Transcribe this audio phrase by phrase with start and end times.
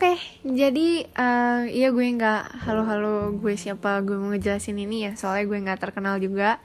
[0.00, 0.16] Oke,
[0.48, 5.60] jadi uh, ya gue nggak halo-halo gue siapa gue mau ngejelasin ini ya, soalnya gue
[5.60, 6.56] nggak terkenal juga.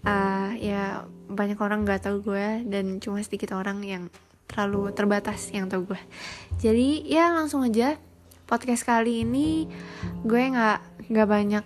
[0.00, 4.08] Uh, ya banyak orang nggak tahu gue dan cuma sedikit orang yang
[4.48, 6.00] terlalu terbatas yang tahu gue.
[6.64, 8.00] Jadi ya langsung aja
[8.48, 9.68] podcast kali ini
[10.24, 11.64] gue nggak nggak banyak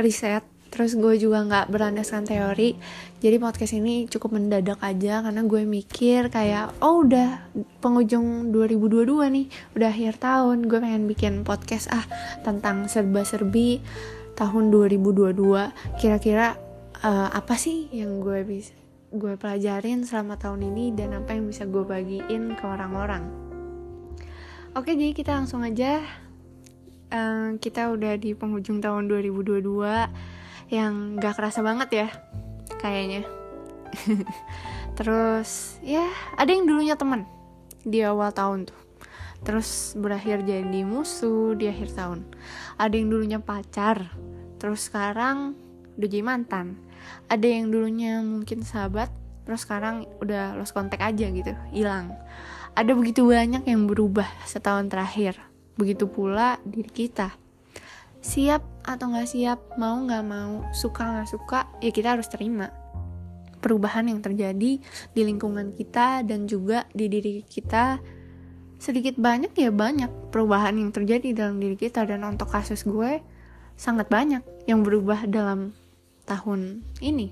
[0.00, 2.80] riset terus gue juga nggak berlandaskan teori.
[3.20, 7.44] Jadi podcast ini cukup mendadak aja karena gue mikir kayak oh udah
[7.84, 12.02] penghujung 2022 nih udah akhir tahun gue pengen bikin podcast ah
[12.40, 13.84] tentang serba-serbi
[14.34, 16.56] tahun 2022 kira-kira
[17.04, 18.72] uh, apa sih yang gue bisa
[19.12, 23.28] gue pelajarin selama tahun ini dan apa yang bisa gue bagiin ke orang-orang?
[24.72, 26.00] Oke jadi kita langsung aja.
[27.12, 29.68] Uh, kita udah di penghujung tahun 2022
[30.72, 32.08] yang gak kerasa banget ya
[32.80, 33.28] kayaknya.
[34.98, 36.08] Terus ya
[36.40, 37.28] ada yang dulunya teman
[37.84, 38.80] di awal tahun tuh.
[39.44, 42.24] Terus berakhir jadi musuh di akhir tahun.
[42.80, 44.08] Ada yang dulunya pacar
[44.62, 45.58] terus sekarang
[45.98, 46.78] udah jadi mantan.
[47.26, 49.10] Ada yang dulunya mungkin sahabat
[49.42, 52.14] terus sekarang udah lost kontak aja gitu hilang.
[52.78, 55.36] Ada begitu banyak yang berubah setahun terakhir.
[55.74, 57.41] Begitu pula diri kita
[58.22, 62.70] siap atau nggak siap mau nggak mau suka nggak suka ya kita harus terima.
[63.62, 64.78] Perubahan yang terjadi
[65.14, 67.98] di lingkungan kita dan juga di diri kita
[68.82, 72.02] sedikit banyak ya banyak perubahan yang terjadi dalam diri kita.
[72.02, 73.22] Dan untuk kasus gue
[73.78, 75.74] sangat banyak yang berubah dalam
[76.26, 77.30] tahun ini.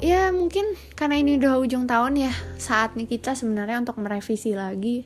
[0.00, 5.04] Ya mungkin karena ini udah ujung tahun ya saatnya kita sebenarnya untuk merevisi lagi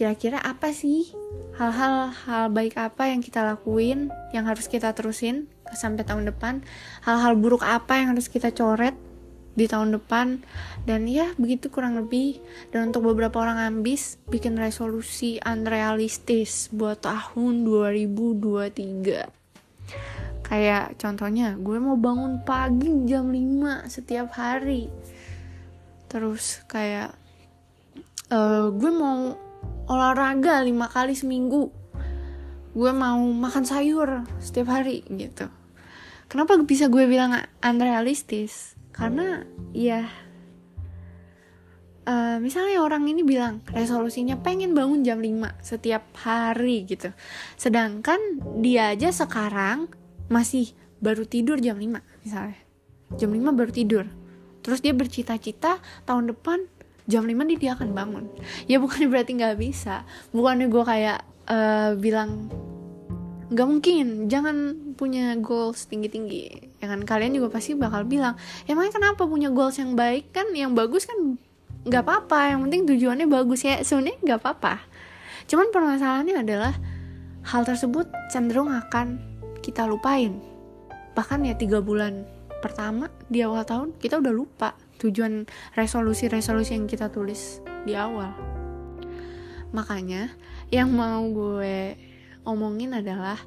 [0.00, 1.12] kira-kira apa sih
[1.60, 5.44] hal-hal hal baik apa yang kita lakuin yang harus kita terusin
[5.76, 6.64] sampai tahun depan?
[7.04, 8.96] Hal-hal buruk apa yang harus kita coret
[9.52, 10.40] di tahun depan?
[10.88, 12.40] Dan ya begitu kurang lebih.
[12.72, 19.36] Dan untuk beberapa orang ambis bikin resolusi unrealistis buat tahun 2023
[20.50, 24.88] kayak contohnya gue mau bangun pagi jam 5 setiap hari.
[26.08, 27.12] Terus kayak
[28.32, 29.49] uh, gue mau
[29.90, 31.74] olahraga lima kali seminggu.
[32.70, 35.50] Gue mau makan sayur setiap hari gitu.
[36.30, 38.78] Kenapa bisa gue bilang unrealistis?
[38.94, 39.42] Karena
[39.74, 40.06] ya
[42.06, 47.10] uh, misalnya orang ini bilang resolusinya pengen bangun jam 5 setiap hari gitu.
[47.58, 48.18] Sedangkan
[48.62, 49.90] dia aja sekarang
[50.30, 50.70] masih
[51.02, 52.62] baru tidur jam 5 misalnya.
[53.18, 54.06] Jam 5 baru tidur.
[54.62, 56.70] Terus dia bercita-cita tahun depan
[57.10, 58.24] jam 5 nih dia akan bangun.
[58.70, 60.06] Ya bukan berarti nggak bisa.
[60.30, 61.18] Bukannya gue kayak
[61.50, 62.46] uh, bilang
[63.50, 68.38] nggak mungkin jangan punya goals tinggi tinggi ya kan kalian juga pasti bakal bilang
[68.70, 70.30] emangnya kenapa punya goals yang baik?
[70.30, 71.36] Kan yang bagus kan
[71.82, 73.66] nggak apa-apa yang penting tujuannya bagus.
[73.66, 74.74] Ya sebenarnya nggak apa-apa.
[75.50, 76.74] Cuman permasalahannya adalah
[77.42, 79.18] hal tersebut cenderung akan
[79.60, 80.38] kita lupain.
[81.18, 82.24] Bahkan ya tiga bulan
[82.60, 88.36] pertama di awal tahun kita udah lupa tujuan resolusi-resolusi yang kita tulis di awal.
[89.72, 90.30] Makanya
[90.68, 91.96] yang mau gue
[92.44, 93.40] omongin adalah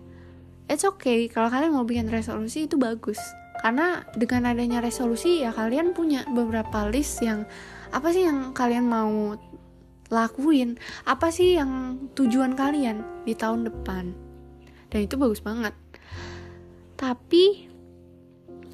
[0.67, 3.19] it's okay kalau kalian mau bikin resolusi itu bagus.
[3.61, 7.47] Karena dengan adanya resolusi ya kalian punya beberapa list yang
[7.93, 9.37] apa sih yang kalian mau
[10.11, 10.75] lakuin,
[11.07, 14.11] apa sih yang tujuan kalian di tahun depan.
[14.91, 15.73] Dan itu bagus banget.
[16.97, 17.72] Tapi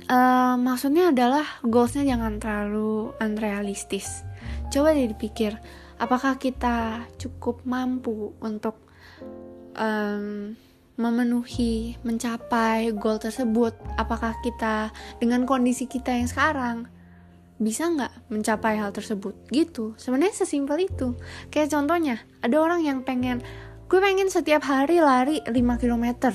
[0.10, 4.26] uh, maksudnya adalah goalsnya jangan terlalu unrealistis.
[4.74, 5.56] Coba deh dipikir
[6.02, 8.76] apakah kita cukup mampu untuk
[9.78, 10.54] um,
[11.00, 13.78] memenuhi mencapai goal tersebut?
[13.96, 16.90] Apakah kita dengan kondisi kita yang sekarang
[17.60, 19.38] bisa nggak mencapai hal tersebut?
[19.54, 19.96] Gitu.
[19.96, 21.16] Sebenarnya sesimpel itu.
[21.54, 23.46] Kayak contohnya ada orang yang pengen
[23.90, 26.30] gue pengen setiap hari lari 5 km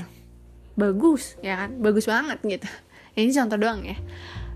[0.75, 1.79] bagus ya kan?
[1.79, 2.67] Bagus banget gitu
[3.15, 3.99] ini contoh doang ya.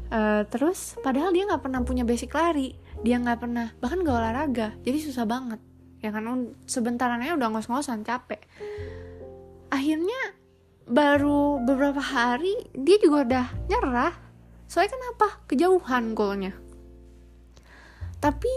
[0.09, 2.75] Uh, terus padahal dia nggak pernah punya basic lari.
[3.07, 4.69] Dia nggak pernah bahkan gak olahraga.
[4.83, 5.63] Jadi susah banget.
[6.03, 8.43] Ya kan sebentarannya udah ngos-ngosan capek.
[9.71, 10.35] Akhirnya
[10.89, 14.15] baru beberapa hari dia juga udah nyerah.
[14.67, 16.53] Soalnya kenapa kejauhan goalnya.
[18.19, 18.51] Tapi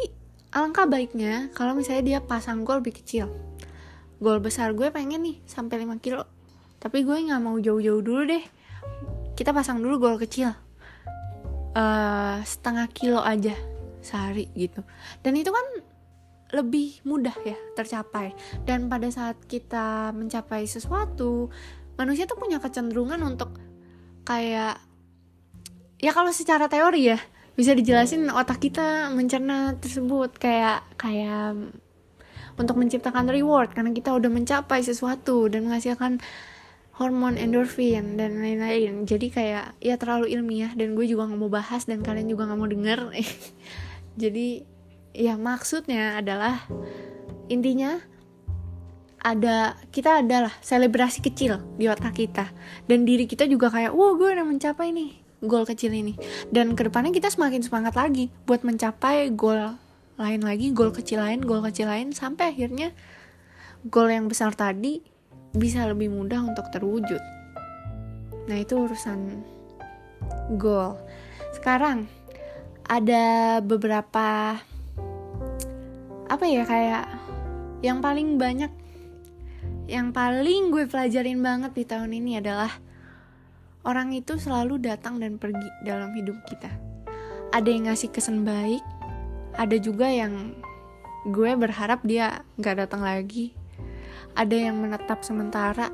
[0.50, 3.30] alangkah baiknya kalau misalnya dia pasang goal lebih kecil.
[4.18, 6.26] Goal besar gue pengen nih sampai 5 kilo.
[6.82, 8.44] Tapi gue nggak mau jauh-jauh dulu deh
[9.42, 10.54] kita pasang dulu gol kecil.
[11.74, 13.58] Uh, setengah kilo aja
[14.06, 14.86] sehari gitu.
[15.26, 15.66] Dan itu kan
[16.54, 18.38] lebih mudah ya tercapai.
[18.70, 21.50] Dan pada saat kita mencapai sesuatu
[21.98, 23.58] manusia tuh punya kecenderungan untuk
[24.30, 24.78] kayak
[25.98, 27.18] ya kalau secara teori ya
[27.58, 30.38] bisa dijelasin otak kita mencerna tersebut.
[30.38, 31.74] Kayak kayak
[32.62, 36.22] untuk menciptakan reward karena kita udah mencapai sesuatu dan menghasilkan
[37.00, 39.08] hormon endorfin dan lain-lain.
[39.08, 42.60] Jadi kayak ya terlalu ilmiah dan gue juga nggak mau bahas dan kalian juga nggak
[42.60, 43.00] mau denger.
[44.22, 44.68] Jadi
[45.16, 46.68] ya maksudnya adalah
[47.52, 48.00] intinya
[49.22, 52.52] ada kita adalah selebrasi kecil di otak kita.
[52.90, 56.18] Dan diri kita juga kayak wow gue udah mencapai nih goal kecil ini.
[56.52, 59.78] Dan ke depannya kita semakin semangat lagi buat mencapai goal
[60.22, 62.94] lain lagi goal kecil lain goal kecil lain sampai akhirnya
[63.90, 65.02] goal yang besar tadi
[65.56, 67.22] bisa lebih mudah untuk terwujud
[68.50, 69.44] nah itu urusan
[70.56, 70.98] goal
[71.56, 72.08] sekarang
[72.88, 74.60] ada beberapa
[76.32, 77.06] apa ya kayak
[77.84, 78.72] yang paling banyak
[79.92, 82.72] yang paling gue pelajarin banget di tahun ini adalah
[83.84, 86.70] orang itu selalu datang dan pergi dalam hidup kita.
[87.52, 88.80] Ada yang ngasih kesan baik,
[89.58, 90.56] ada juga yang
[91.28, 93.52] gue berharap dia gak datang lagi.
[94.34, 95.92] Ada yang menetap sementara,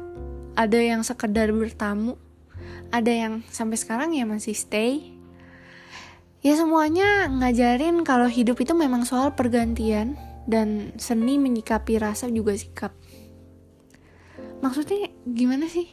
[0.58, 2.18] ada yang sekedar bertamu,
[2.90, 5.18] ada yang sampai sekarang ya masih stay.
[6.46, 10.16] Ya semuanya ngajarin kalau hidup itu memang soal pergantian
[10.48, 12.94] dan seni menyikapi rasa juga sikap.
[14.64, 15.90] Maksudnya gimana sih?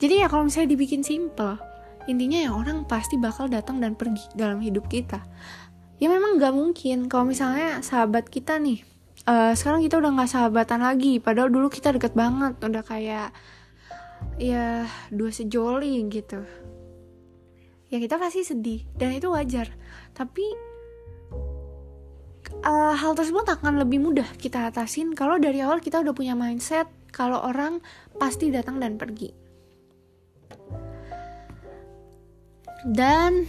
[0.00, 1.56] Jadi ya kalau misalnya dibikin simple
[2.04, 5.24] intinya ya orang pasti bakal datang dan pergi dalam hidup kita.
[5.96, 7.08] Ya memang gak mungkin.
[7.08, 8.84] Kalau misalnya sahabat kita nih
[9.22, 11.22] uh, sekarang kita udah nggak sahabatan lagi.
[11.22, 12.58] Padahal dulu kita deket banget.
[12.58, 13.30] Udah kayak
[14.40, 16.42] ya dua sejoli gitu.
[17.88, 18.82] Ya kita pasti sedih.
[18.98, 19.70] Dan itu wajar.
[20.12, 20.44] Tapi
[22.64, 26.86] uh, hal tersebut akan lebih mudah kita atasin kalau dari awal kita udah punya mindset
[27.14, 27.78] kalau orang
[28.18, 29.30] pasti datang dan pergi.
[32.84, 33.48] Dan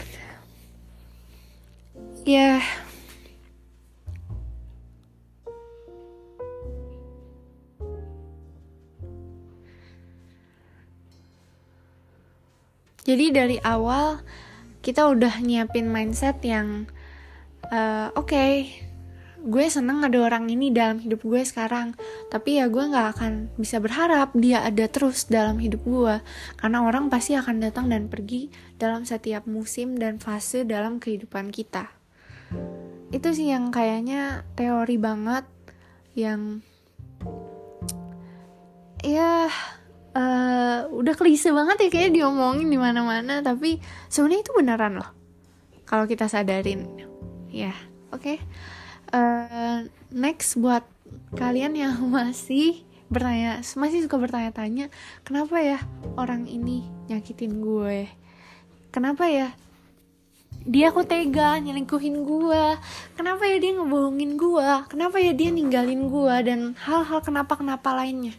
[2.24, 2.64] ya
[13.06, 14.26] Jadi dari awal
[14.82, 16.90] kita udah nyiapin mindset yang
[17.70, 18.82] uh, oke, okay,
[19.46, 21.94] gue seneng ada orang ini dalam hidup gue sekarang.
[22.34, 26.18] Tapi ya gue nggak akan bisa berharap dia ada terus dalam hidup gue.
[26.58, 28.50] Karena orang pasti akan datang dan pergi
[28.82, 31.94] dalam setiap musim dan fase dalam kehidupan kita.
[33.14, 35.46] Itu sih yang kayaknya teori banget
[36.18, 36.66] yang
[39.06, 39.46] ya
[40.16, 43.78] uh, udah klise banget ya kayak diomongin di mana-mana tapi
[44.10, 45.10] sebenarnya itu beneran loh
[45.86, 46.88] kalau kita sadarin.
[47.52, 47.76] Ya
[48.10, 48.24] oke.
[48.24, 48.38] Okay
[49.16, 50.84] uh, next buat
[51.36, 54.90] kalian yang masih bertanya masih suka bertanya-tanya
[55.22, 55.80] kenapa ya
[56.18, 58.10] orang ini nyakitin gue?
[58.90, 59.54] Kenapa ya
[60.66, 62.66] dia kok tega nyelingkuhin gue?
[63.14, 64.70] Kenapa ya dia ngebohongin gue?
[64.90, 66.36] Kenapa ya dia ninggalin gue?
[66.42, 68.34] Dan hal-hal kenapa-kenapa lainnya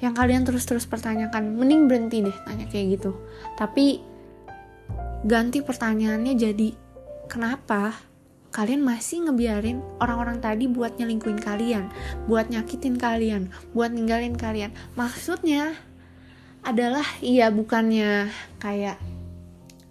[0.00, 3.12] yang kalian terus-terus pertanyakan mending berhenti deh tanya kayak gitu.
[3.56, 4.00] Tapi
[5.24, 6.68] ganti pertanyaannya jadi
[7.28, 7.92] kenapa
[8.50, 11.86] kalian masih ngebiarin orang-orang tadi buat nyelingkuin kalian,
[12.26, 14.74] buat nyakitin kalian, buat ninggalin kalian.
[14.98, 15.78] Maksudnya
[16.66, 18.28] adalah iya bukannya
[18.60, 19.00] kayak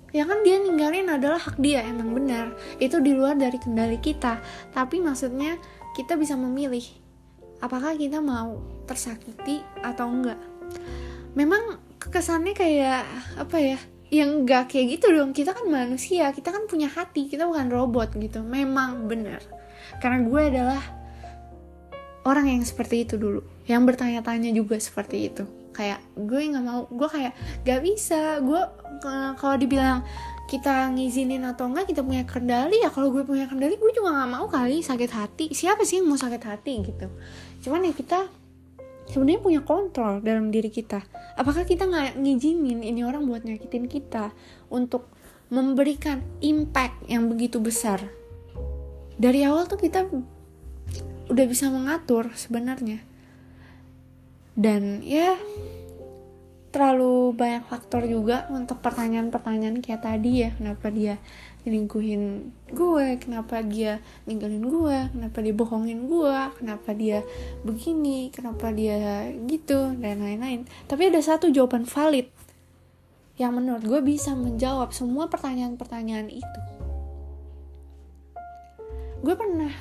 [0.09, 2.51] ya kan dia ninggalin adalah hak dia emang benar.
[2.81, 4.41] Itu di luar dari kendali kita.
[4.75, 5.55] Tapi maksudnya
[5.95, 6.84] kita bisa memilih
[7.60, 10.39] apakah kita mau tersakiti atau enggak?
[11.36, 13.04] Memang kesannya kayak
[13.38, 15.32] apa ya yang gak kayak gitu dong.
[15.32, 18.42] Kita kan manusia kita kan punya hati kita bukan robot gitu.
[18.42, 19.39] Memang benar.
[20.01, 20.82] Karena gue adalah
[22.25, 23.46] orang yang seperti itu dulu.
[23.70, 25.46] Yang bertanya-tanya juga seperti itu.
[25.70, 28.42] Kayak gue nggak mau gue kayak gak bisa.
[28.42, 28.62] Gue
[29.38, 30.01] kalau dibilang
[30.50, 34.29] kita ngizinin atau enggak kita punya kendali ya kalau gue punya kendali gue juga nggak
[34.34, 35.46] mau kali sakit hati.
[35.53, 37.06] Siapa sih yang mau sakit hati gitu?
[37.62, 38.25] Cuman ya kita
[39.13, 41.06] sebenarnya punya kontrol dalam diri kita.
[41.38, 44.34] Apakah kita nggak ngizinin ini orang buat nyakitin kita
[44.74, 45.06] untuk
[45.53, 48.01] memberikan impact yang begitu besar?
[49.22, 50.10] Dari awal tuh kita
[51.29, 53.06] udah bisa mengatur sebenarnya.
[54.58, 55.38] Dan ya
[56.69, 61.17] terlalu banyak faktor juga untuk pertanyaan-pertanyaan kayak tadi ya kenapa dia
[61.65, 63.99] nyelingkuhin gue kenapa dia
[64.29, 67.25] ninggalin gue kenapa dia bohongin gue kenapa dia
[67.65, 70.69] begini kenapa dia gitu dan lain-lain.
[70.85, 72.29] Tapi ada satu jawaban valid
[73.41, 76.61] yang menurut gue bisa menjawab semua pertanyaan-pertanyaan itu.
[79.25, 79.73] Gue pernah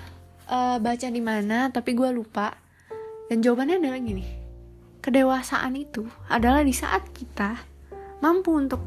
[0.48, 2.56] uh, baca di mana tapi gue lupa.
[3.28, 4.37] Dan jawabannya adalah gini
[5.08, 7.56] kedewasaan itu adalah di saat kita
[8.20, 8.84] mampu untuk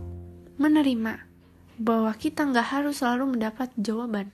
[0.61, 1.17] menerima
[1.81, 4.29] bahwa kita nggak harus selalu mendapat jawaban.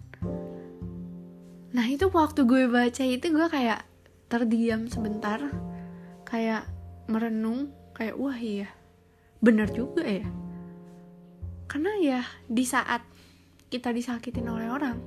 [1.71, 3.87] nah itu waktu gue baca itu gue kayak
[4.27, 5.39] terdiam sebentar
[6.27, 6.67] kayak
[7.07, 8.67] merenung kayak wah iya
[9.39, 10.27] bener juga ya
[11.71, 12.99] karena ya di saat
[13.71, 14.99] kita disakitin oleh orang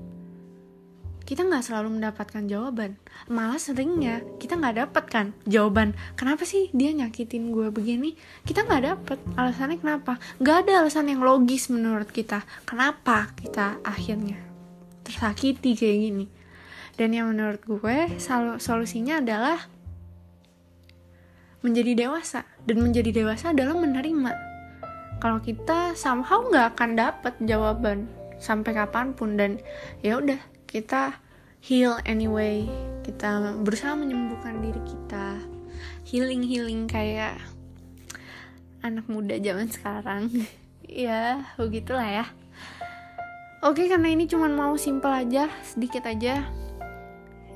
[1.31, 2.99] kita nggak selalu mendapatkan jawaban.
[3.31, 5.95] Malah seringnya kita nggak dapet kan jawaban.
[6.19, 8.19] Kenapa sih dia nyakitin gue begini?
[8.43, 9.19] Kita nggak dapet.
[9.39, 10.19] Alasannya kenapa?
[10.43, 12.43] Nggak ada alasan yang logis menurut kita.
[12.67, 14.43] Kenapa kita akhirnya
[15.07, 16.27] tersakiti kayak gini?
[16.99, 18.19] Dan yang menurut gue
[18.59, 19.71] solusinya adalah
[21.63, 22.43] menjadi dewasa.
[22.67, 24.35] Dan menjadi dewasa adalah menerima.
[25.23, 28.11] Kalau kita somehow nggak akan dapet jawaban
[28.43, 29.63] sampai kapan pun dan
[30.03, 31.19] ya udah kita
[31.59, 32.63] heal anyway.
[33.03, 35.43] Kita berusaha menyembuhkan diri kita.
[36.07, 37.43] Healing healing kayak
[38.87, 40.31] anak muda zaman sekarang.
[40.91, 42.27] Ya begitulah ya.
[43.63, 46.51] Oke karena ini cuma mau simple aja sedikit aja.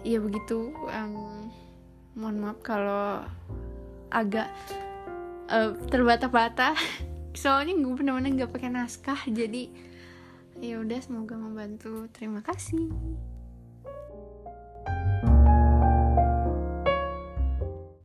[0.06, 0.70] Ya begitu.
[0.86, 1.50] Um,
[2.14, 3.26] mohon maaf kalau
[4.14, 4.46] agak
[5.50, 6.78] uh, terbata-bata.
[7.42, 9.66] Soalnya gue bener-bener nggak pakai naskah jadi
[10.64, 12.08] ya udah semoga membantu.
[12.08, 12.88] Terima kasih